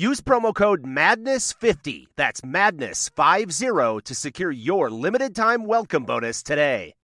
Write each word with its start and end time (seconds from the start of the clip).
Use 0.00 0.22
promo 0.22 0.54
code 0.54 0.82
MADNESS50, 0.82 2.06
that's 2.16 2.40
MADNESS50, 2.40 4.02
to 4.04 4.14
secure 4.14 4.50
your 4.50 4.88
limited 4.88 5.36
time 5.36 5.66
welcome 5.66 6.06
bonus 6.06 6.42
today. 6.42 6.94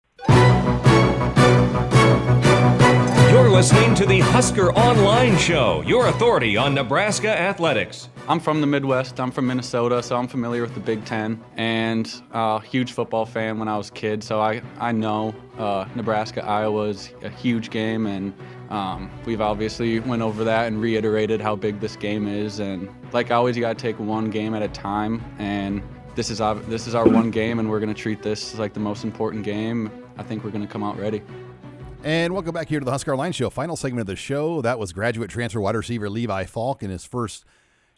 You're 3.30 3.50
listening 3.50 3.94
to 3.96 4.06
the 4.06 4.20
Husker 4.20 4.72
Online 4.72 5.36
Show, 5.36 5.82
your 5.82 6.06
authority 6.06 6.56
on 6.56 6.72
Nebraska 6.74 7.28
athletics. 7.38 8.08
I'm 8.28 8.40
from 8.40 8.60
the 8.60 8.66
Midwest. 8.66 9.20
I'm 9.20 9.30
from 9.30 9.46
Minnesota, 9.46 10.02
so 10.02 10.16
I'm 10.16 10.26
familiar 10.26 10.62
with 10.62 10.74
the 10.74 10.80
Big 10.80 11.04
Ten 11.04 11.40
and 11.56 12.22
a 12.32 12.36
uh, 12.36 12.58
huge 12.58 12.90
football 12.90 13.24
fan 13.24 13.56
when 13.60 13.68
I 13.68 13.78
was 13.78 13.88
a 13.90 13.92
kid. 13.92 14.24
So 14.24 14.40
I, 14.40 14.62
I 14.80 14.90
know 14.90 15.32
uh, 15.58 15.86
Nebraska 15.94 16.44
Iowa 16.44 16.88
is 16.88 17.12
a 17.22 17.28
huge 17.28 17.70
game, 17.70 18.06
and 18.06 18.34
um, 18.68 19.12
we've 19.26 19.40
obviously 19.40 20.00
went 20.00 20.22
over 20.22 20.42
that 20.42 20.66
and 20.66 20.80
reiterated 20.80 21.40
how 21.40 21.54
big 21.54 21.78
this 21.78 21.94
game 21.94 22.26
is. 22.26 22.58
And 22.58 22.88
like 23.12 23.30
always, 23.30 23.56
you 23.56 23.62
got 23.62 23.78
to 23.78 23.80
take 23.80 23.96
one 24.00 24.28
game 24.28 24.54
at 24.54 24.62
a 24.62 24.68
time. 24.68 25.24
And 25.38 25.80
this 26.16 26.28
is 26.28 26.40
our, 26.40 26.56
this 26.56 26.88
is 26.88 26.96
our 26.96 27.08
one 27.08 27.30
game, 27.30 27.60
and 27.60 27.70
we're 27.70 27.80
going 27.80 27.94
to 27.94 28.00
treat 28.00 28.24
this 28.24 28.58
like 28.58 28.74
the 28.74 28.80
most 28.80 29.04
important 29.04 29.44
game. 29.44 29.88
I 30.18 30.24
think 30.24 30.42
we're 30.42 30.50
going 30.50 30.66
to 30.66 30.72
come 30.72 30.82
out 30.82 30.98
ready. 30.98 31.22
And 32.02 32.34
welcome 32.34 32.52
back 32.52 32.68
here 32.68 32.80
to 32.80 32.84
the 32.84 32.90
Husker 32.90 33.12
Online 33.12 33.30
Show. 33.30 33.50
Final 33.50 33.76
segment 33.76 34.00
of 34.00 34.06
the 34.08 34.16
show. 34.16 34.62
That 34.62 34.80
was 34.80 34.92
graduate 34.92 35.30
transfer 35.30 35.60
wide 35.60 35.76
receiver 35.76 36.10
Levi 36.10 36.44
Falck 36.46 36.82
in 36.82 36.90
his 36.90 37.04
first 37.04 37.44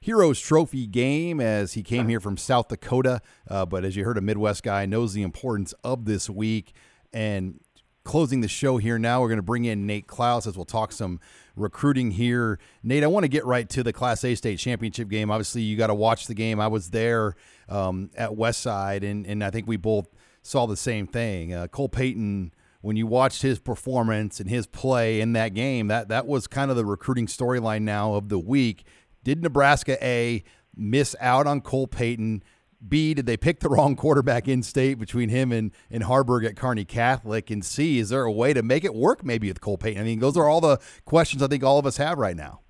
Heroes 0.00 0.40
Trophy 0.40 0.86
game 0.86 1.40
as 1.40 1.72
he 1.72 1.82
came 1.82 2.08
here 2.08 2.20
from 2.20 2.36
South 2.36 2.68
Dakota. 2.68 3.20
Uh, 3.48 3.66
but 3.66 3.84
as 3.84 3.96
you 3.96 4.04
heard, 4.04 4.18
a 4.18 4.20
Midwest 4.20 4.62
guy 4.62 4.86
knows 4.86 5.12
the 5.12 5.22
importance 5.22 5.74
of 5.82 6.04
this 6.04 6.30
week. 6.30 6.72
And 7.12 7.60
closing 8.04 8.40
the 8.40 8.48
show 8.48 8.78
here 8.78 8.98
now, 8.98 9.20
we're 9.20 9.28
going 9.28 9.38
to 9.38 9.42
bring 9.42 9.64
in 9.64 9.86
Nate 9.86 10.06
Clouse 10.06 10.46
as 10.46 10.56
we'll 10.56 10.64
talk 10.64 10.92
some 10.92 11.20
recruiting 11.56 12.12
here. 12.12 12.58
Nate, 12.82 13.02
I 13.02 13.08
want 13.08 13.24
to 13.24 13.28
get 13.28 13.44
right 13.44 13.68
to 13.70 13.82
the 13.82 13.92
Class 13.92 14.24
A 14.24 14.34
state 14.34 14.58
championship 14.58 15.08
game. 15.08 15.30
Obviously, 15.30 15.62
you 15.62 15.76
got 15.76 15.88
to 15.88 15.94
watch 15.94 16.26
the 16.26 16.34
game. 16.34 16.60
I 16.60 16.68
was 16.68 16.90
there 16.90 17.34
um, 17.68 18.10
at 18.16 18.30
Westside, 18.30 19.02
and, 19.08 19.26
and 19.26 19.42
I 19.42 19.50
think 19.50 19.66
we 19.66 19.76
both 19.76 20.08
saw 20.42 20.66
the 20.66 20.76
same 20.76 21.06
thing. 21.06 21.52
Uh, 21.52 21.66
Cole 21.66 21.88
Payton 21.88 22.52
when 22.80 22.96
you 22.96 23.06
watched 23.06 23.42
his 23.42 23.58
performance 23.58 24.38
and 24.40 24.48
his 24.48 24.66
play 24.66 25.20
in 25.20 25.32
that 25.32 25.54
game, 25.54 25.88
that 25.88 26.08
that 26.08 26.26
was 26.26 26.46
kind 26.46 26.70
of 26.70 26.76
the 26.76 26.84
recruiting 26.84 27.26
storyline 27.26 27.82
now 27.82 28.14
of 28.14 28.28
the 28.28 28.38
week. 28.38 28.84
Did 29.24 29.42
Nebraska 29.42 30.02
A 30.04 30.44
miss 30.76 31.16
out 31.20 31.46
on 31.46 31.60
Cole 31.60 31.86
Payton? 31.86 32.42
B, 32.86 33.12
did 33.12 33.26
they 33.26 33.36
pick 33.36 33.58
the 33.58 33.68
wrong 33.68 33.96
quarterback 33.96 34.46
in 34.46 34.62
state 34.62 35.00
between 35.00 35.30
him 35.30 35.50
and, 35.50 35.72
and 35.90 36.04
Haarberg 36.04 36.46
at 36.46 36.54
Kearney 36.54 36.84
Catholic? 36.84 37.50
And 37.50 37.64
C, 37.64 37.98
is 37.98 38.10
there 38.10 38.22
a 38.22 38.30
way 38.30 38.52
to 38.52 38.62
make 38.62 38.84
it 38.84 38.94
work 38.94 39.24
maybe 39.24 39.48
with 39.48 39.60
Cole 39.60 39.78
Payton? 39.78 40.00
I 40.00 40.04
mean, 40.04 40.20
those 40.20 40.36
are 40.36 40.48
all 40.48 40.60
the 40.60 40.78
questions 41.04 41.42
I 41.42 41.48
think 41.48 41.64
all 41.64 41.78
of 41.78 41.86
us 41.86 41.96
have 41.96 42.18
right 42.18 42.36
now. 42.36 42.60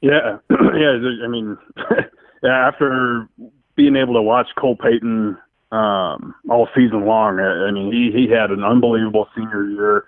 Yeah. 0.00 0.38
yeah. 0.50 0.98
I 1.24 1.28
mean, 1.28 1.56
after 2.44 3.28
being 3.76 3.94
able 3.94 4.14
to 4.14 4.22
watch 4.22 4.48
Cole 4.56 4.76
Payton 4.76 5.38
um, 5.72 6.34
all 6.48 6.68
season 6.74 7.04
long. 7.04 7.40
I, 7.40 7.70
mean, 7.70 7.92
he 7.92 8.10
he 8.12 8.30
had 8.32 8.50
an 8.50 8.64
unbelievable 8.64 9.28
senior 9.36 9.64
year, 9.68 10.04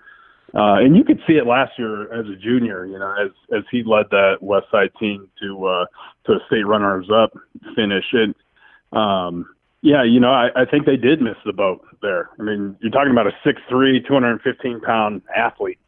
uh, 0.53 0.75
and 0.75 0.97
you 0.97 1.03
could 1.03 1.19
see 1.25 1.33
it 1.33 1.47
last 1.47 1.71
year 1.77 2.11
as 2.13 2.25
a 2.27 2.35
junior. 2.35 2.85
You 2.85 2.99
know, 2.99 3.13
as 3.23 3.31
as 3.55 3.63
he 3.71 3.83
led 3.83 4.07
that 4.11 4.37
West 4.41 4.67
Side 4.71 4.91
team 4.99 5.29
to 5.41 5.65
uh, 5.65 5.85
to 6.25 6.33
a 6.33 6.39
state 6.47 6.65
runners-up 6.65 7.33
finish. 7.75 8.05
And 8.11 8.35
um, 8.91 9.45
yeah, 9.81 10.03
you 10.03 10.19
know, 10.19 10.31
I, 10.31 10.49
I 10.55 10.65
think 10.65 10.85
they 10.85 10.97
did 10.97 11.21
miss 11.21 11.37
the 11.45 11.53
boat 11.53 11.81
there. 12.01 12.29
I 12.39 12.43
mean, 12.43 12.77
you're 12.81 12.91
talking 12.91 13.11
about 13.11 13.27
a 13.27 13.33
6'3", 13.45 14.05
215 14.05 14.81
pound 14.81 15.21
athlete. 15.35 15.79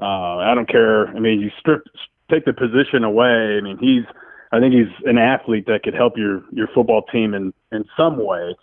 Uh, 0.00 0.38
I 0.38 0.54
don't 0.54 0.68
care. 0.68 1.08
I 1.08 1.18
mean, 1.18 1.40
you 1.40 1.50
strip 1.58 1.84
take 2.30 2.44
the 2.44 2.52
position 2.52 3.04
away. 3.04 3.58
I 3.58 3.60
mean, 3.60 3.78
he's 3.78 4.04
I 4.52 4.60
think 4.60 4.74
he's 4.74 5.06
an 5.06 5.18
athlete 5.18 5.66
that 5.66 5.82
could 5.82 5.94
help 5.94 6.16
your 6.16 6.42
your 6.52 6.68
football 6.74 7.02
team 7.02 7.34
in 7.34 7.52
in 7.72 7.84
some 7.96 8.24
way. 8.24 8.54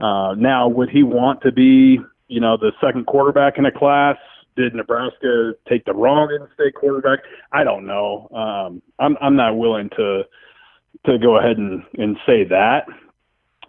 Uh, 0.00 0.34
now, 0.36 0.68
would 0.68 0.90
he 0.90 1.02
want 1.02 1.40
to 1.42 1.50
be, 1.50 1.98
you 2.28 2.40
know, 2.40 2.56
the 2.56 2.72
second 2.80 3.06
quarterback 3.06 3.58
in 3.58 3.66
a 3.66 3.72
class? 3.72 4.16
Did 4.58 4.74
Nebraska 4.74 5.52
take 5.68 5.84
the 5.84 5.94
wrong 5.94 6.28
in-state 6.34 6.74
quarterback? 6.74 7.20
I 7.52 7.62
don't 7.62 7.86
know. 7.86 8.28
Um, 8.34 8.82
I'm 8.98 9.16
I'm 9.20 9.36
not 9.36 9.56
willing 9.56 9.88
to 9.90 10.24
to 11.06 11.18
go 11.18 11.38
ahead 11.38 11.58
and, 11.58 11.84
and 11.96 12.16
say 12.26 12.42
that, 12.42 12.86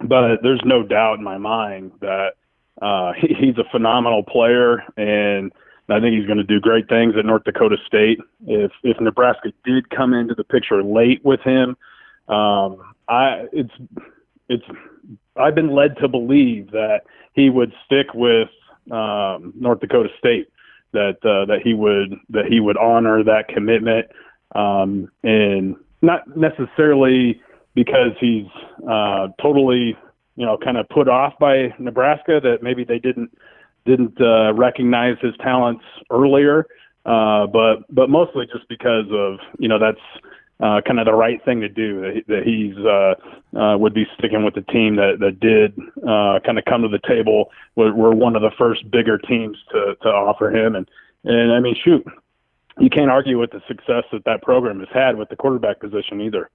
but 0.02 0.38
there's 0.42 0.62
no 0.64 0.82
doubt 0.82 1.18
in 1.18 1.24
my 1.24 1.38
mind 1.38 1.92
that 2.00 2.30
uh, 2.82 3.12
he, 3.16 3.28
he's 3.38 3.58
a 3.58 3.70
phenomenal 3.70 4.24
player, 4.24 4.82
and 4.96 5.52
I 5.88 6.00
think 6.00 6.16
he's 6.16 6.26
going 6.26 6.38
to 6.38 6.44
do 6.44 6.58
great 6.60 6.88
things 6.88 7.14
at 7.16 7.24
North 7.24 7.44
Dakota 7.44 7.76
State. 7.86 8.18
If 8.46 8.72
if 8.82 9.00
Nebraska 9.00 9.52
did 9.64 9.90
come 9.90 10.12
into 10.12 10.34
the 10.34 10.44
picture 10.44 10.82
late 10.82 11.24
with 11.24 11.40
him, 11.42 11.76
um, 12.28 12.82
I 13.08 13.46
it's 13.52 13.74
it's 14.48 14.64
I've 15.36 15.54
been 15.54 15.70
led 15.70 15.96
to 15.98 16.08
believe 16.08 16.72
that 16.72 17.02
he 17.34 17.48
would 17.48 17.72
stick 17.86 18.12
with 18.12 18.48
um, 18.90 19.52
North 19.56 19.80
Dakota 19.80 20.08
State, 20.18 20.48
that 20.92 21.16
uh, 21.24 21.44
that 21.46 21.60
he 21.62 21.74
would 21.74 22.14
that 22.30 22.46
he 22.46 22.60
would 22.60 22.76
honor 22.76 23.22
that 23.24 23.48
commitment, 23.48 24.06
um, 24.54 25.10
and 25.22 25.76
not 26.02 26.36
necessarily 26.36 27.40
because 27.74 28.12
he's 28.20 28.46
uh, 28.88 29.28
totally 29.40 29.96
you 30.36 30.46
know 30.46 30.56
kind 30.58 30.76
of 30.76 30.88
put 30.88 31.08
off 31.08 31.34
by 31.38 31.74
Nebraska 31.78 32.40
that 32.42 32.62
maybe 32.62 32.84
they 32.84 32.98
didn't 32.98 33.30
didn't 33.86 34.20
uh, 34.20 34.52
recognize 34.54 35.16
his 35.20 35.34
talents 35.42 35.84
earlier, 36.10 36.66
uh, 37.06 37.46
but 37.46 37.78
but 37.90 38.10
mostly 38.10 38.46
just 38.46 38.68
because 38.68 39.06
of 39.12 39.38
you 39.58 39.68
know 39.68 39.78
that's 39.78 40.00
uh, 40.62 40.80
kind 40.86 40.98
of 40.98 41.06
the 41.06 41.14
right 41.14 41.42
thing 41.44 41.60
to 41.60 41.68
do. 41.68 42.00
That, 42.00 42.22
that 42.28 42.42
he's 42.44 42.76
uh, 42.78 43.58
uh, 43.58 43.78
would 43.78 43.94
be 43.94 44.06
sticking 44.18 44.44
with 44.44 44.54
the 44.54 44.62
team 44.62 44.96
that 44.96 45.18
that 45.20 45.40
did 45.40 45.78
uh, 46.02 46.40
kind 46.44 46.58
of 46.58 46.64
come 46.64 46.82
to 46.82 46.88
the 46.88 47.00
table. 47.08 47.50
We're, 47.76 47.94
we're 47.94 48.14
one 48.14 48.36
of 48.36 48.42
the 48.42 48.50
first 48.58 48.90
bigger 48.90 49.18
teams 49.18 49.56
to 49.72 49.96
to 50.02 50.08
offer 50.08 50.50
him, 50.50 50.76
and 50.76 50.88
and 51.24 51.52
I 51.52 51.60
mean, 51.60 51.76
shoot, 51.82 52.04
you 52.78 52.90
can't 52.90 53.10
argue 53.10 53.38
with 53.38 53.50
the 53.50 53.62
success 53.68 54.04
that 54.12 54.24
that 54.24 54.42
program 54.42 54.80
has 54.80 54.88
had 54.92 55.16
with 55.16 55.28
the 55.28 55.36
quarterback 55.36 55.80
position 55.80 56.20
either. 56.20 56.50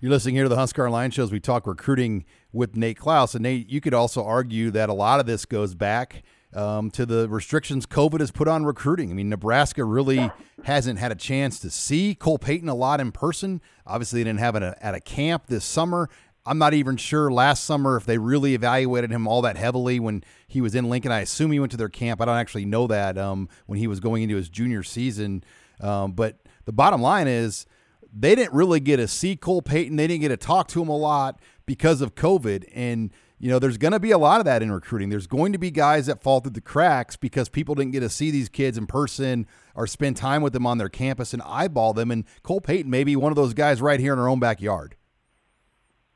You're 0.00 0.10
listening 0.10 0.34
here 0.34 0.44
to 0.44 0.48
the 0.48 0.56
Husker 0.56 0.86
Online 0.86 1.10
shows. 1.10 1.30
We 1.30 1.40
talk 1.40 1.66
recruiting 1.66 2.24
with 2.52 2.74
Nate 2.74 2.96
Clouse, 2.96 3.34
and 3.34 3.42
Nate, 3.42 3.68
you 3.68 3.82
could 3.82 3.92
also 3.92 4.24
argue 4.24 4.70
that 4.70 4.88
a 4.88 4.94
lot 4.94 5.20
of 5.20 5.26
this 5.26 5.44
goes 5.44 5.74
back 5.74 6.22
um, 6.54 6.90
to 6.92 7.06
the 7.06 7.28
restrictions 7.28 7.86
COVID 7.86 8.20
has 8.20 8.30
put 8.30 8.48
on 8.48 8.64
recruiting. 8.64 9.10
I 9.10 9.14
mean, 9.14 9.28
Nebraska 9.28 9.84
really 9.84 10.30
hasn't 10.64 10.98
had 10.98 11.12
a 11.12 11.14
chance 11.16 11.58
to 11.60 11.70
see 11.70 12.14
Cole 12.14 12.38
Payton 12.38 12.68
a 12.68 12.74
lot 12.74 13.00
in 13.00 13.12
person. 13.12 13.60
Obviously, 13.86 14.20
they 14.20 14.28
didn't 14.28 14.40
have 14.40 14.56
it 14.56 14.62
at 14.62 14.94
a 14.94 15.00
camp 15.00 15.46
this 15.46 15.64
summer. 15.64 16.08
I'm 16.46 16.58
not 16.58 16.74
even 16.74 16.96
sure 16.96 17.30
last 17.30 17.64
summer 17.64 17.96
if 17.96 18.06
they 18.06 18.18
really 18.18 18.54
evaluated 18.54 19.10
him 19.10 19.28
all 19.28 19.42
that 19.42 19.56
heavily 19.56 20.00
when 20.00 20.24
he 20.48 20.60
was 20.60 20.74
in 20.74 20.88
Lincoln. 20.88 21.12
I 21.12 21.20
assume 21.20 21.52
he 21.52 21.60
went 21.60 21.70
to 21.72 21.76
their 21.76 21.90
camp. 21.90 22.20
I 22.20 22.24
don't 22.24 22.36
actually 22.36 22.64
know 22.64 22.86
that 22.86 23.18
um, 23.18 23.48
when 23.66 23.78
he 23.78 23.86
was 23.86 24.00
going 24.00 24.22
into 24.22 24.36
his 24.36 24.48
junior 24.48 24.82
season. 24.82 25.44
Um, 25.80 26.12
but 26.12 26.38
the 26.64 26.72
bottom 26.72 27.02
line 27.02 27.28
is 27.28 27.66
they 28.12 28.34
didn't 28.34 28.54
really 28.54 28.80
get 28.80 28.96
to 28.96 29.08
see 29.08 29.36
Cole 29.36 29.62
Payton. 29.62 29.96
They 29.96 30.06
didn't 30.06 30.22
get 30.22 30.28
to 30.28 30.36
talk 30.36 30.68
to 30.68 30.82
him 30.82 30.88
a 30.88 30.96
lot 30.96 31.40
because 31.66 32.00
of 32.00 32.14
COVID. 32.14 32.64
And– 32.74 33.10
you 33.42 33.48
know, 33.48 33.58
there's 33.58 33.78
going 33.78 33.92
to 33.92 33.98
be 33.98 34.10
a 34.10 34.18
lot 34.18 34.38
of 34.38 34.44
that 34.44 34.62
in 34.62 34.70
recruiting. 34.70 35.08
There's 35.08 35.26
going 35.26 35.52
to 35.54 35.58
be 35.58 35.70
guys 35.70 36.06
that 36.06 36.22
fall 36.22 36.40
through 36.40 36.52
the 36.52 36.60
cracks 36.60 37.16
because 37.16 37.48
people 37.48 37.74
didn't 37.74 37.92
get 37.92 38.00
to 38.00 38.10
see 38.10 38.30
these 38.30 38.50
kids 38.50 38.76
in 38.76 38.86
person 38.86 39.46
or 39.74 39.86
spend 39.86 40.18
time 40.18 40.42
with 40.42 40.52
them 40.52 40.66
on 40.66 40.76
their 40.76 40.90
campus 40.90 41.32
and 41.32 41.42
eyeball 41.46 41.94
them. 41.94 42.10
And 42.10 42.26
Cole 42.42 42.60
Payton 42.60 42.90
may 42.90 43.02
be 43.02 43.16
one 43.16 43.32
of 43.32 43.36
those 43.36 43.54
guys 43.54 43.80
right 43.80 43.98
here 43.98 44.12
in 44.12 44.18
our 44.18 44.28
own 44.28 44.40
backyard. 44.40 44.94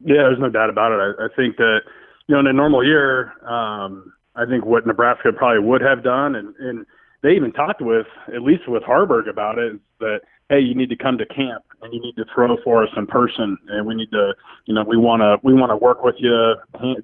Yeah, 0.00 0.25
there's 0.25 0.38
no 0.38 0.50
doubt 0.50 0.69
about 0.69 0.93
it. 0.93 1.17
I, 1.19 1.25
I 1.25 1.29
think 1.35 1.56
that, 1.56 1.81
you 2.26 2.35
know, 2.35 2.40
in 2.40 2.47
a 2.47 2.52
normal 2.52 2.85
year, 2.85 3.32
um, 3.49 4.12
I 4.37 4.44
think 4.44 4.67
what 4.67 4.87
Nebraska 4.87 5.32
probably 5.32 5.67
would 5.67 5.81
have 5.81 6.05
done, 6.05 6.35
and, 6.35 6.55
and 6.56 6.85
they 7.23 7.31
even 7.31 7.52
talked 7.52 7.81
with, 7.81 8.06
at 8.35 8.43
least 8.43 8.69
with 8.69 8.82
Haarberg 8.82 9.31
about 9.31 9.58
it, 9.58 9.76
is 9.76 9.81
that 10.00 10.20
hey, 10.49 10.61
you 10.61 10.75
need 10.75 10.88
to 10.91 10.96
come 10.96 11.19
to 11.19 11.26
camp 11.26 11.64
and 11.82 11.93
you 11.93 12.00
need 12.00 12.17
to 12.17 12.25
throw 12.35 12.56
for 12.62 12.82
us 12.82 12.91
in 12.96 13.06
person, 13.06 13.56
and 13.69 13.87
we 13.87 13.94
need 13.94 14.11
to, 14.11 14.35
you 14.67 14.75
know, 14.75 14.85
we 14.85 14.96
want 14.96 15.20
to 15.20 15.37
we 15.43 15.55
want 15.55 15.70
to 15.70 15.76
work 15.76 16.02
with 16.02 16.17
you, 16.19 16.55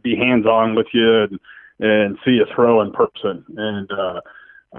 be 0.02 0.16
hands 0.16 0.46
on 0.46 0.75
with 0.75 0.87
you, 0.92 1.22
and, 1.22 1.40
and 1.81 2.19
see 2.25 2.32
you 2.32 2.46
throw 2.54 2.81
in 2.81 2.92
person. 2.92 3.44
And 3.56 3.90
uh, 3.92 4.20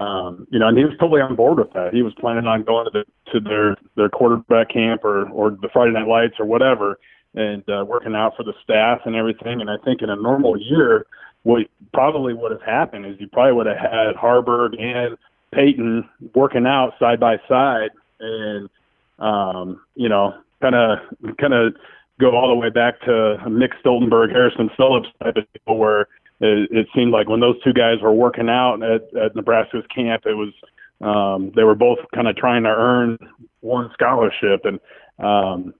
um, 0.00 0.46
you 0.50 0.58
know, 0.58 0.68
and 0.68 0.78
he 0.78 0.84
was 0.84 0.94
totally 0.98 1.20
on 1.20 1.36
board 1.36 1.58
with 1.58 1.72
that. 1.74 1.92
He 1.92 2.02
was 2.02 2.14
planning 2.18 2.46
on 2.46 2.64
going 2.64 2.86
to 2.86 2.90
the, 2.90 3.30
to 3.32 3.40
their 3.40 3.76
their 3.96 4.08
quarterback 4.08 4.70
camp 4.70 5.04
or 5.04 5.28
or 5.30 5.50
the 5.50 5.68
Friday 5.72 5.92
Night 5.92 6.08
Lights 6.08 6.34
or 6.38 6.46
whatever, 6.46 6.98
and 7.34 7.62
uh, 7.68 7.84
working 7.86 8.14
out 8.14 8.32
for 8.36 8.42
the 8.42 8.54
staff 8.64 9.00
and 9.04 9.14
everything. 9.14 9.60
And 9.60 9.70
I 9.70 9.76
think 9.84 10.02
in 10.02 10.10
a 10.10 10.16
normal 10.16 10.56
year, 10.58 11.06
what 11.42 11.66
probably 11.92 12.34
would 12.34 12.52
have 12.52 12.62
happened 12.62 13.06
is 13.06 13.16
you 13.20 13.28
probably 13.28 13.52
would 13.52 13.66
have 13.66 13.78
had 13.78 14.16
Haarberg 14.16 14.80
and 14.80 15.16
Payton 15.52 16.08
working 16.34 16.66
out 16.66 16.94
side 16.98 17.20
by 17.20 17.36
side, 17.48 17.90
and 18.22 18.70
um, 19.18 19.80
you 19.94 20.08
know, 20.08 20.34
kind 20.60 20.74
of 20.74 20.98
kind 21.38 21.54
of 21.54 21.74
go 22.20 22.36
all 22.36 22.48
the 22.48 22.54
way 22.54 22.70
back 22.70 23.00
to 23.00 23.36
Mick 23.46 23.72
Stoltenberg, 23.84 24.30
Harrison 24.30 24.70
Phillips 24.76 25.08
type 25.22 25.36
of 25.36 25.52
people, 25.52 25.78
where 25.78 26.02
it, 26.40 26.70
it 26.70 26.86
seemed 26.94 27.12
like 27.12 27.28
when 27.28 27.40
those 27.40 27.60
two 27.62 27.72
guys 27.72 28.00
were 28.00 28.12
working 28.12 28.48
out 28.48 28.82
at, 28.82 29.02
at 29.16 29.36
Nebraska's 29.36 29.84
camp, 29.94 30.24
it 30.26 30.34
was 30.34 30.52
um, 31.00 31.52
they 31.54 31.64
were 31.64 31.74
both 31.74 31.98
kind 32.14 32.28
of 32.28 32.36
trying 32.36 32.62
to 32.64 32.70
earn 32.70 33.18
one 33.60 33.90
scholarship, 33.92 34.64
and 34.64 34.80
um, 35.18 35.74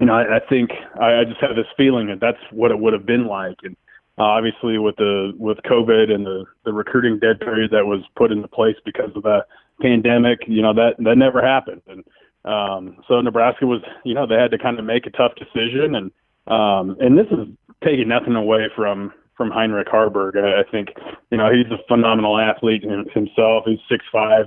you 0.00 0.06
know, 0.06 0.14
I, 0.14 0.36
I 0.36 0.40
think 0.48 0.70
I, 1.00 1.20
I 1.20 1.24
just 1.24 1.40
have 1.40 1.56
this 1.56 1.66
feeling 1.76 2.08
that 2.08 2.20
that's 2.20 2.38
what 2.50 2.70
it 2.70 2.78
would 2.78 2.92
have 2.92 3.06
been 3.06 3.26
like, 3.26 3.56
and 3.62 3.76
uh, 4.18 4.22
obviously 4.22 4.78
with 4.78 4.96
the 4.96 5.32
with 5.38 5.58
COVID 5.58 6.10
and 6.10 6.24
the 6.24 6.44
the 6.64 6.72
recruiting 6.72 7.18
dead 7.18 7.40
period 7.40 7.70
that 7.72 7.86
was 7.86 8.02
put 8.16 8.32
into 8.32 8.48
place 8.48 8.76
because 8.84 9.10
of 9.14 9.22
the 9.22 9.44
pandemic, 9.80 10.40
you 10.46 10.62
know 10.62 10.74
that 10.74 10.96
that 10.98 11.16
never 11.16 11.42
happened, 11.42 11.82
and 11.86 12.04
um, 12.44 12.98
so 13.08 13.20
Nebraska 13.20 13.66
was, 13.66 13.82
you 14.04 14.14
know, 14.14 14.26
they 14.26 14.34
had 14.34 14.50
to 14.50 14.58
kind 14.58 14.78
of 14.78 14.84
make 14.84 15.06
a 15.06 15.10
tough 15.10 15.32
decision, 15.36 15.94
and 15.94 16.10
um, 16.46 16.96
and 17.00 17.16
this 17.16 17.26
is 17.30 17.48
taking 17.82 18.08
nothing 18.08 18.34
away 18.34 18.68
from 18.76 19.12
from 19.36 19.50
Heinrich 19.50 19.88
Haarberg. 19.88 20.36
I, 20.36 20.60
I 20.60 20.70
think, 20.70 20.88
you 21.30 21.38
know, 21.38 21.50
he's 21.50 21.70
a 21.72 21.82
phenomenal 21.88 22.38
athlete 22.38 22.84
himself. 22.84 23.64
He's 23.66 23.78
six 23.88 24.04
five, 24.12 24.46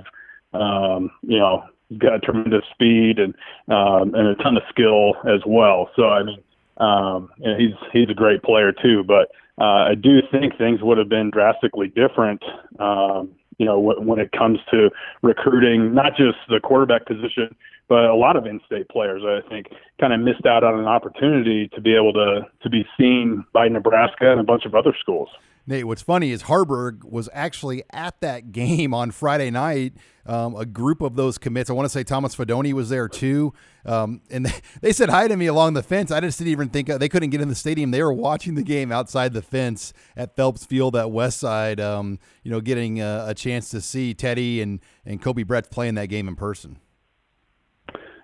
um, 0.54 1.10
you 1.22 1.38
know, 1.38 1.64
got 1.98 2.22
tremendous 2.22 2.64
speed 2.72 3.18
and 3.18 3.34
um, 3.68 4.14
and 4.14 4.28
a 4.28 4.34
ton 4.36 4.56
of 4.56 4.62
skill 4.70 5.14
as 5.26 5.40
well. 5.44 5.90
So 5.96 6.08
I 6.08 6.22
mean, 6.22 6.42
um, 6.76 7.30
and 7.40 7.60
he's 7.60 7.74
he's 7.92 8.10
a 8.10 8.14
great 8.14 8.44
player 8.44 8.72
too. 8.72 9.02
But 9.02 9.28
uh, 9.60 9.90
I 9.90 9.94
do 9.96 10.20
think 10.30 10.56
things 10.56 10.82
would 10.82 10.98
have 10.98 11.08
been 11.08 11.30
drastically 11.30 11.88
different. 11.88 12.44
Um, 12.78 13.30
you 13.58 13.66
know, 13.66 13.78
when 13.78 14.18
it 14.18 14.32
comes 14.32 14.58
to 14.70 14.90
recruiting, 15.22 15.94
not 15.94 16.16
just 16.16 16.38
the 16.48 16.60
quarterback 16.60 17.06
position, 17.06 17.54
but 17.88 18.04
a 18.04 18.14
lot 18.14 18.36
of 18.36 18.46
in-state 18.46 18.88
players, 18.88 19.22
I 19.24 19.46
think, 19.48 19.66
kind 20.00 20.12
of 20.12 20.20
missed 20.20 20.46
out 20.46 20.62
on 20.62 20.78
an 20.78 20.86
opportunity 20.86 21.68
to 21.74 21.80
be 21.80 21.94
able 21.94 22.12
to 22.12 22.46
to 22.62 22.70
be 22.70 22.86
seen 22.98 23.44
by 23.52 23.68
Nebraska 23.68 24.30
and 24.30 24.40
a 24.40 24.44
bunch 24.44 24.64
of 24.64 24.74
other 24.74 24.94
schools. 25.00 25.28
Nate, 25.68 25.84
what's 25.86 26.00
funny 26.00 26.30
is 26.30 26.44
Haarberg 26.44 27.04
was 27.04 27.28
actually 27.34 27.82
at 27.92 28.18
that 28.22 28.52
game 28.52 28.94
on 28.94 29.10
Friday 29.10 29.50
night. 29.50 29.92
Um, 30.24 30.56
a 30.56 30.64
group 30.64 31.02
of 31.02 31.14
those 31.14 31.36
commits, 31.36 31.68
I 31.68 31.74
want 31.74 31.84
to 31.84 31.90
say 31.90 32.02
Thomas 32.04 32.34
Fidone 32.34 32.72
was 32.72 32.88
there 32.88 33.06
too. 33.06 33.52
Um, 33.84 34.22
and 34.30 34.46
they, 34.46 34.60
they, 34.80 34.92
said 34.92 35.10
hi 35.10 35.28
to 35.28 35.36
me 35.36 35.44
along 35.44 35.74
the 35.74 35.82
fence. 35.82 36.10
I 36.10 36.20
just 36.20 36.38
didn't 36.38 36.52
even 36.52 36.70
think 36.70 36.88
they 36.88 37.08
couldn't 37.10 37.28
get 37.28 37.42
in 37.42 37.48
the 37.48 37.54
stadium. 37.54 37.90
They 37.90 38.02
were 38.02 38.14
watching 38.14 38.54
the 38.54 38.62
game 38.62 38.90
outside 38.90 39.34
the 39.34 39.42
fence 39.42 39.92
at 40.16 40.34
Phelps 40.36 40.64
Field 40.64 40.96
at 40.96 41.10
West 41.10 41.38
Side, 41.38 41.80
um, 41.80 42.18
you 42.42 42.50
know, 42.50 42.62
getting 42.62 43.02
a, 43.02 43.26
a, 43.28 43.34
chance 43.34 43.68
to 43.68 43.82
see 43.82 44.14
Teddy 44.14 44.62
and, 44.62 44.80
and 45.04 45.20
Koby 45.20 45.44
Bretz 45.44 45.70
playing 45.70 45.96
that 45.96 46.06
game 46.06 46.28
in 46.28 46.34
person. 46.34 46.78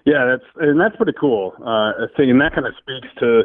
Yeah, 0.06 0.24
that's 0.24 0.44
and 0.56 0.80
that's 0.80 0.96
pretty 0.96 1.14
cool. 1.20 1.52
Uh, 1.60 1.92
and 2.16 2.40
that 2.40 2.54
kind 2.54 2.66
of 2.66 2.72
speaks 2.80 3.08
to 3.20 3.44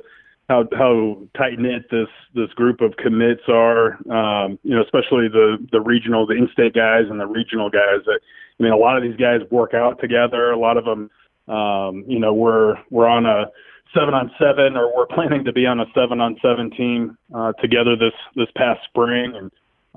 how 0.49 0.65
how 0.75 1.21
tight 1.37 1.59
knit 1.59 1.89
this 1.91 2.09
this 2.33 2.51
group 2.55 2.81
of 2.81 2.97
commits 2.97 3.43
are. 3.47 3.93
Um, 4.11 4.59
you 4.63 4.75
know, 4.75 4.81
especially 4.81 5.29
the 5.29 5.57
the 5.71 5.79
regional, 5.79 6.25
the 6.25 6.33
in-state 6.33 6.73
guys 6.73 7.03
and 7.09 7.19
the 7.19 7.27
regional 7.27 7.69
guys. 7.69 8.01
That 8.05 8.19
I 8.59 8.63
mean, 8.63 8.73
a 8.73 8.77
lot 8.77 8.97
of 8.97 9.03
these 9.03 9.15
guys 9.15 9.41
work 9.51 9.73
out 9.73 10.01
together. 10.01 10.51
A 10.51 10.57
lot 10.59 10.77
of 10.77 10.85
them, 10.85 11.09
um, 11.47 12.03
you 12.07 12.19
know, 12.19 12.33
we're 12.33 12.75
we're 12.89 13.07
on 13.07 13.25
a 13.25 13.45
seven 13.93 14.13
on 14.13 14.31
seven, 14.39 14.75
or 14.75 14.93
we're 14.95 15.07
planning 15.07 15.45
to 15.45 15.53
be 15.53 15.65
on 15.65 15.79
a 15.79 15.85
seven 15.93 16.19
on 16.19 16.35
seven 16.41 16.71
team 16.71 17.17
uh, 17.33 17.53
together 17.61 17.95
this 17.95 18.17
this 18.35 18.49
past 18.55 18.81
spring, 18.89 19.33
and 19.35 19.51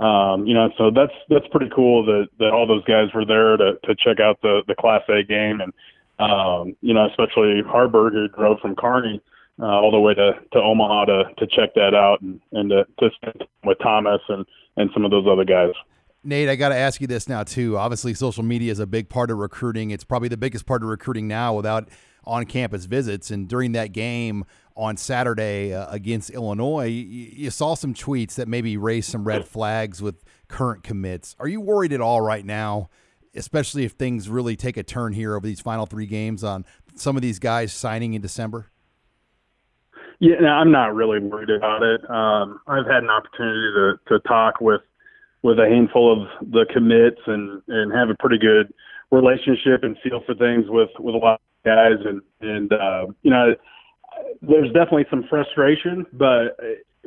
um, 0.04 0.46
you 0.46 0.52
know, 0.52 0.68
so 0.76 0.90
that's 0.90 1.14
that's 1.30 1.48
pretty 1.50 1.70
cool 1.74 2.04
that 2.04 2.28
that 2.38 2.52
all 2.52 2.66
those 2.66 2.84
guys 2.84 3.08
were 3.14 3.24
there 3.24 3.56
to 3.56 3.78
to 3.84 3.94
check 3.94 4.20
out 4.20 4.40
the 4.42 4.62
the 4.68 4.74
Class 4.74 5.02
A 5.08 5.22
game 5.22 5.62
and 5.62 5.72
um, 6.18 6.76
you 6.82 6.92
know, 6.92 7.06
especially 7.06 7.62
Haarberg 7.62 8.12
who 8.12 8.28
drove 8.28 8.60
from 8.60 8.76
Kearney 8.76 9.20
uh, 9.60 9.66
all 9.66 9.90
the 9.90 10.00
way 10.00 10.14
to, 10.14 10.32
to 10.52 10.58
Omaha 10.58 11.04
to, 11.06 11.24
to 11.38 11.46
check 11.46 11.74
that 11.74 11.94
out 11.94 12.20
and, 12.20 12.40
and 12.52 12.70
to, 12.70 12.84
to 13.00 13.10
spend 13.16 13.44
with 13.64 13.78
Thomas 13.82 14.20
and, 14.28 14.46
and 14.76 14.90
some 14.94 15.04
of 15.04 15.10
those 15.10 15.26
other 15.30 15.44
guys. 15.44 15.72
Nate, 16.24 16.48
I 16.48 16.56
got 16.56 16.68
to 16.68 16.76
ask 16.76 17.00
you 17.00 17.06
this 17.06 17.28
now 17.28 17.42
too. 17.42 17.76
Obviously, 17.76 18.14
social 18.14 18.44
media 18.44 18.70
is 18.70 18.78
a 18.78 18.86
big 18.86 19.08
part 19.08 19.30
of 19.30 19.38
recruiting. 19.38 19.90
It's 19.90 20.04
probably 20.04 20.28
the 20.28 20.36
biggest 20.36 20.66
part 20.66 20.82
of 20.82 20.88
recruiting 20.88 21.26
now 21.26 21.54
without 21.54 21.88
on-campus 22.24 22.84
visits. 22.84 23.32
And 23.32 23.48
during 23.48 23.72
that 23.72 23.92
game 23.92 24.44
on 24.76 24.96
Saturday 24.96 25.74
uh, 25.74 25.90
against 25.90 26.30
Illinois, 26.30 26.86
you, 26.86 27.02
you 27.02 27.50
saw 27.50 27.74
some 27.74 27.92
tweets 27.92 28.36
that 28.36 28.46
maybe 28.46 28.76
raised 28.76 29.10
some 29.10 29.24
red 29.24 29.46
flags 29.46 30.00
with 30.00 30.22
current 30.46 30.84
commits. 30.84 31.34
Are 31.40 31.48
you 31.48 31.60
worried 31.60 31.92
at 31.92 32.00
all 32.00 32.20
right 32.20 32.44
now 32.44 32.88
especially 33.34 33.84
if 33.84 33.92
things 33.92 34.28
really 34.28 34.56
take 34.56 34.76
a 34.76 34.82
turn 34.82 35.12
here 35.12 35.34
over 35.34 35.46
these 35.46 35.60
final 35.60 35.86
three 35.86 36.06
games 36.06 36.44
on 36.44 36.64
some 36.94 37.16
of 37.16 37.22
these 37.22 37.38
guys 37.38 37.72
signing 37.72 38.14
in 38.14 38.22
December? 38.22 38.70
Yeah, 40.22 40.36
no, 40.40 40.50
I'm 40.50 40.70
not 40.70 40.94
really 40.94 41.18
worried 41.18 41.50
about 41.50 41.82
it. 41.82 42.08
Um, 42.08 42.60
I've 42.68 42.86
had 42.86 43.02
an 43.02 43.10
opportunity 43.10 43.72
to, 43.74 43.94
to 44.06 44.20
talk 44.20 44.60
with 44.60 44.82
with 45.42 45.58
a 45.58 45.66
handful 45.68 46.12
of 46.12 46.52
the 46.52 46.64
commits 46.72 47.20
and 47.26 47.60
and 47.66 47.92
have 47.92 48.08
a 48.08 48.14
pretty 48.20 48.38
good 48.38 48.72
relationship 49.10 49.82
and 49.82 49.96
feel 50.00 50.22
for 50.24 50.36
things 50.36 50.66
with 50.68 50.90
with 51.00 51.16
a 51.16 51.18
lot 51.18 51.40
of 51.40 51.64
guys 51.64 52.06
and 52.06 52.22
and 52.40 52.72
uh, 52.72 53.06
you 53.22 53.32
know 53.32 53.52
there's 54.42 54.68
definitely 54.68 55.06
some 55.10 55.24
frustration, 55.28 56.06
but 56.12 56.56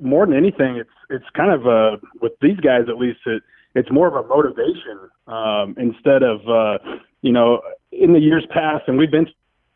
more 0.02 0.26
than 0.26 0.36
anything, 0.36 0.76
it's 0.76 0.90
it's 1.10 1.30
kind 1.38 1.54
of 1.54 1.66
uh 1.66 1.96
with 2.22 2.34
these 2.42 2.60
guys 2.60 2.82
at 2.90 2.98
least 2.98 3.20
it 3.28 3.42
it's 3.76 3.90
more 3.94 4.08
of 4.10 4.26
a 4.26 4.28
motivation 4.28 5.00
um, 5.28 5.74
instead 5.78 6.22
of 6.22 6.42
uh, 6.50 6.80
you 7.22 7.32
know 7.32 7.62
in 7.94 8.12
the 8.12 8.20
years 8.20 8.46
past, 8.54 8.84
and 8.88 8.98
we've 8.98 9.10
been 9.10 9.28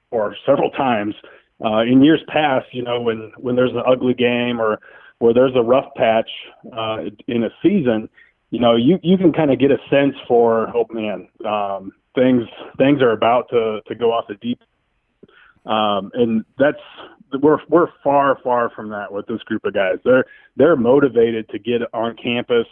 for 0.09 0.35
several 0.45 0.71
times 0.71 1.15
uh, 1.63 1.81
in 1.81 2.03
years 2.03 2.21
past. 2.27 2.67
You 2.71 2.83
know 2.83 3.01
when 3.01 3.31
when 3.37 3.55
there's 3.55 3.71
an 3.71 3.83
ugly 3.85 4.13
game 4.13 4.59
or 4.59 4.79
where 5.19 5.33
there's 5.33 5.55
a 5.55 5.61
rough 5.61 5.93
patch 5.95 6.29
uh, 6.75 6.97
in 7.27 7.43
a 7.43 7.49
season, 7.61 8.09
you 8.51 8.59
know 8.59 8.75
you 8.75 8.99
you 9.03 9.17
can 9.17 9.33
kind 9.33 9.51
of 9.51 9.59
get 9.59 9.71
a 9.71 9.77
sense 9.89 10.15
for 10.27 10.75
oh 10.75 10.87
man 10.91 11.27
um, 11.45 11.91
things 12.15 12.43
things 12.77 13.01
are 13.01 13.11
about 13.11 13.49
to 13.49 13.81
to 13.87 13.95
go 13.95 14.11
off 14.11 14.25
the 14.27 14.35
deep 14.35 14.61
um, 15.65 16.11
and 16.13 16.45
that's 16.57 16.77
we're 17.41 17.59
we're 17.69 17.87
far 18.03 18.37
far 18.43 18.71
from 18.75 18.89
that 18.89 19.11
with 19.11 19.27
this 19.27 19.41
group 19.43 19.65
of 19.65 19.73
guys. 19.73 19.97
They're 20.03 20.25
they're 20.55 20.75
motivated 20.75 21.47
to 21.49 21.59
get 21.59 21.81
on 21.93 22.15
campus 22.15 22.65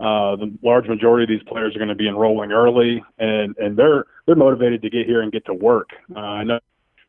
uh, 0.00 0.34
the 0.36 0.52
large 0.62 0.88
majority 0.88 1.22
of 1.22 1.28
these 1.28 1.48
players 1.48 1.74
are 1.74 1.78
going 1.78 1.88
to 1.88 1.94
be 1.94 2.08
enrolling 2.08 2.50
early, 2.50 3.02
and 3.18 3.56
and 3.58 3.76
they're 3.76 4.04
they're 4.26 4.34
motivated 4.34 4.82
to 4.82 4.90
get 4.90 5.06
here 5.06 5.22
and 5.22 5.30
get 5.30 5.46
to 5.46 5.54
work. 5.54 5.90
Uh, 6.14 6.18
I 6.18 6.44
know 6.44 6.58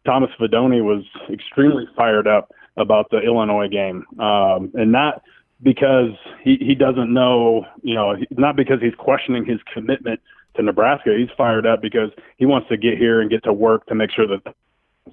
Thomas 0.05 0.29
Fidone 0.39 0.83
was 0.83 1.03
extremely 1.31 1.87
fired 1.95 2.27
up 2.27 2.51
about 2.77 3.09
the 3.09 3.19
Illinois 3.19 3.67
game, 3.67 4.05
um, 4.19 4.71
and 4.73 4.91
not 4.91 5.23
because 5.63 6.11
he 6.43 6.57
he 6.59 6.75
doesn't 6.75 7.13
know, 7.13 7.65
you 7.81 7.95
know, 7.95 8.15
not 8.31 8.55
because 8.55 8.81
he's 8.81 8.95
questioning 8.95 9.45
his 9.45 9.59
commitment 9.73 10.19
to 10.55 10.61
Nebraska. 10.61 11.15
He's 11.17 11.29
fired 11.37 11.65
up 11.65 11.81
because 11.81 12.11
he 12.37 12.45
wants 12.45 12.67
to 12.69 12.77
get 12.77 12.97
here 12.97 13.21
and 13.21 13.29
get 13.29 13.43
to 13.45 13.53
work 13.53 13.85
to 13.87 13.95
make 13.95 14.11
sure 14.11 14.27
that 14.27 14.53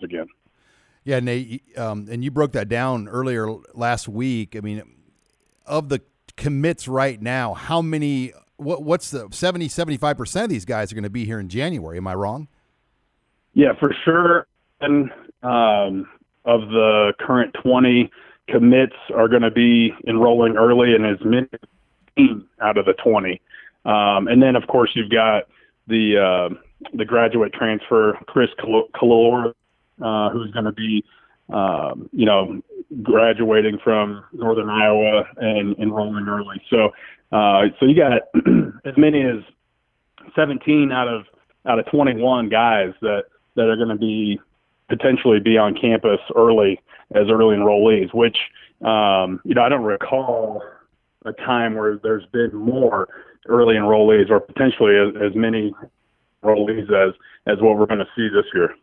again. 0.03 0.27
Yeah, 1.05 1.21
Nate, 1.21 1.63
um, 1.77 2.07
and 2.11 2.23
you 2.23 2.31
broke 2.31 2.53
that 2.53 2.69
down 2.69 3.09
earlier 3.09 3.49
last 3.75 4.09
week. 4.09 4.55
I 4.55 4.61
mean, 4.61 4.83
of 5.67 5.89
the 5.89 6.01
commits 6.37 6.87
right 6.87 7.21
now, 7.21 7.55
how 7.55 7.83
many 7.83 8.33
what 8.57 8.83
what's 8.83 9.11
the 9.11 9.29
70 9.31 9.69
75% 9.69 10.45
of 10.45 10.51
these 10.51 10.65
guys 10.65 10.93
are 10.93 10.95
going 10.95 11.03
to 11.05 11.11
be 11.11 11.25
here 11.25 11.41
in 11.41 11.49
January, 11.49 11.99
am 11.99 12.07
I 12.07 12.15
wrong? 12.15 12.49
Yeah, 13.55 13.73
for 13.79 13.95
sure. 14.05 14.47
And 14.83 15.11
um, 15.43 16.09
of 16.45 16.69
the 16.69 17.12
current 17.21 17.55
20 17.62 18.11
commits 18.49 18.97
are 19.15 19.29
going 19.29 19.43
to 19.43 19.51
be 19.51 19.93
enrolling 20.07 20.57
early 20.57 20.95
and 20.95 21.07
as 21.07 21.19
many 21.25 21.49
out 22.61 22.77
of 22.77 22.85
the 22.85 22.95
20. 22.95 23.41
Um, 23.85 24.29
and 24.29 24.43
then 24.43 24.55
of 24.55 24.67
course 24.69 24.91
you've 24.95 25.11
got 25.11 25.45
the 25.89 26.19
uh, 26.19 26.55
the 26.95 27.05
graduate 27.05 27.53
transfer 27.53 28.19
Chris 28.27 28.51
Calor, 28.61 29.55
uh, 30.01 30.31
who's 30.31 30.51
going 30.53 30.65
to 30.65 30.73
be 30.73 31.05
um, 31.53 32.09
you 32.12 32.25
know, 32.25 32.62
graduating 33.03 33.79
from 33.83 34.25
Northern 34.33 34.71
Iowa 34.71 35.25
and 35.37 35.77
enrolling 35.79 36.27
early. 36.29 36.62
So, 36.71 36.91
uh, 37.31 37.65
so 37.79 37.87
you 37.87 37.95
got 37.95 38.12
as 38.85 38.97
many 38.97 39.23
as 39.23 39.43
17 40.35 40.93
out 40.93 41.09
of 41.09 41.25
out 41.67 41.79
of 41.79 41.87
21 41.87 42.49
guys 42.49 42.93
that 43.03 43.25
that 43.55 43.69
are 43.69 43.77
going 43.77 43.89
to 43.89 43.97
be 43.97 44.41
potentially 44.93 45.41
be 45.41 45.57
on 45.57 45.75
campus 45.75 46.21
early 46.37 46.79
as 47.15 47.29
early 47.31 47.57
enrollees, 47.57 48.13
which 48.13 48.37
um, 48.83 49.41
you 49.45 49.55
know 49.55 49.63
I 49.63 49.69
don't 49.69 49.85
recall 49.85 50.63
a 51.25 51.33
time 51.33 51.75
where 51.75 51.99
there's 52.03 52.27
been 52.33 52.55
more 52.55 53.09
early 53.49 53.77
enrollees 53.77 54.31
or 54.31 54.41
potentially 54.41 54.95
as, 54.97 55.15
as 55.31 55.35
many 55.35 55.73
enrollees 56.45 56.91
as 56.91 57.15
as 57.47 57.61
what 57.61 57.79
we're 57.79 57.87
going 57.87 58.01
to 58.01 58.09
see 58.15 58.29
this 58.29 58.45
year. 58.55 58.75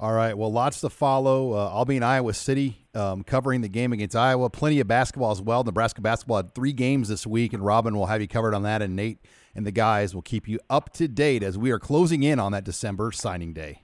All 0.00 0.12
right. 0.12 0.36
Well, 0.36 0.50
lots 0.50 0.80
to 0.80 0.90
follow. 0.90 1.52
Uh, 1.52 1.68
I'll 1.68 1.84
be 1.84 1.96
in 1.96 2.02
Iowa 2.02 2.32
City 2.34 2.78
um, 2.92 3.22
covering 3.22 3.60
the 3.60 3.68
game 3.68 3.92
against 3.92 4.16
Iowa. 4.16 4.50
Plenty 4.50 4.80
of 4.80 4.88
basketball 4.88 5.30
as 5.30 5.40
well. 5.40 5.62
Nebraska 5.62 6.00
basketball 6.00 6.38
had 6.38 6.54
three 6.56 6.72
games 6.72 7.08
this 7.08 7.24
week, 7.24 7.52
and 7.52 7.64
Robin 7.64 7.94
will 7.94 8.06
have 8.06 8.20
you 8.20 8.26
covered 8.26 8.54
on 8.54 8.64
that, 8.64 8.82
and 8.82 8.96
Nate 8.96 9.18
and 9.54 9.64
the 9.64 9.70
guys 9.70 10.12
will 10.12 10.22
keep 10.22 10.48
you 10.48 10.58
up 10.68 10.92
to 10.94 11.06
date 11.06 11.44
as 11.44 11.56
we 11.56 11.70
are 11.70 11.78
closing 11.78 12.24
in 12.24 12.40
on 12.40 12.50
that 12.50 12.64
December 12.64 13.12
signing 13.12 13.52
day. 13.52 13.81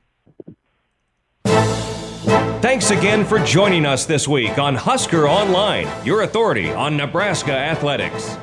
Thanks 2.61 2.91
again 2.91 3.25
for 3.25 3.39
joining 3.39 3.87
us 3.87 4.05
this 4.05 4.27
week 4.27 4.59
on 4.59 4.75
Husker 4.75 5.29
Online, 5.29 5.87
your 6.05 6.23
authority 6.23 6.73
on 6.73 6.97
Nebraska 6.97 7.53
athletics. 7.53 8.37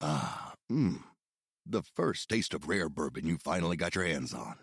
Ah, 0.00 0.54
mmm. 0.68 0.98
The 1.64 1.82
first 1.94 2.28
taste 2.28 2.54
of 2.54 2.68
rare 2.68 2.88
bourbon 2.88 3.24
you 3.24 3.38
finally 3.38 3.76
got 3.76 3.94
your 3.94 4.04
hands 4.04 4.34
on. 4.34 4.56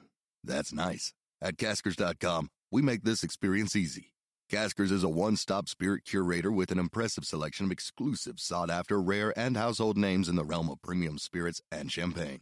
That's 0.44 0.74
nice. 0.74 1.14
At 1.42 1.56
caskers.com, 1.56 2.50
we 2.72 2.82
make 2.82 3.04
this 3.04 3.24
experience 3.24 3.74
easy. 3.74 4.12
Caskers 4.52 4.92
is 4.92 5.06
a 5.06 5.10
one 5.10 5.38
stop 5.38 5.70
spirit 5.70 6.04
curator 6.04 6.52
with 6.52 6.72
an 6.72 6.80
impressive 6.80 7.24
selection 7.24 7.68
of 7.68 7.72
exclusive, 7.72 8.42
sought 8.42 8.70
after, 8.70 9.02
rare, 9.02 9.34
and 9.40 9.56
household 9.56 9.98
names 9.98 10.28
in 10.28 10.36
the 10.36 10.44
realm 10.44 10.70
of 10.70 10.82
premium 10.82 11.18
spirits 11.18 11.62
and 11.72 11.90
champagne. 11.90 12.42